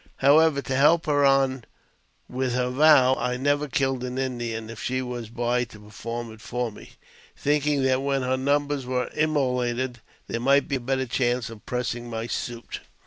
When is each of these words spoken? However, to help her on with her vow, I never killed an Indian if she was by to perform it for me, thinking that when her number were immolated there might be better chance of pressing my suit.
However, 0.15 0.63
to 0.63 0.75
help 0.75 1.05
her 1.05 1.23
on 1.23 1.63
with 2.27 2.55
her 2.55 2.71
vow, 2.71 3.13
I 3.19 3.37
never 3.37 3.67
killed 3.67 4.03
an 4.03 4.17
Indian 4.17 4.71
if 4.71 4.81
she 4.81 5.03
was 5.03 5.29
by 5.29 5.63
to 5.65 5.79
perform 5.79 6.31
it 6.33 6.41
for 6.41 6.71
me, 6.71 6.93
thinking 7.37 7.83
that 7.83 8.01
when 8.01 8.23
her 8.23 8.35
number 8.35 8.77
were 8.81 9.11
immolated 9.15 9.99
there 10.25 10.39
might 10.39 10.67
be 10.67 10.79
better 10.79 11.05
chance 11.05 11.51
of 11.51 11.67
pressing 11.67 12.09
my 12.09 12.25
suit. 12.25 12.79